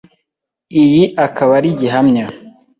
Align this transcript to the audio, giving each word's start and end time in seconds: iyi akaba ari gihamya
iyi 0.83 1.03
akaba 1.25 1.51
ari 1.59 1.69
gihamya 1.79 2.25